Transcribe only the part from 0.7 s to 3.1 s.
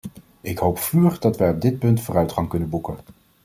vurig dat wij op dit punt vooruitgang kunnen boeken.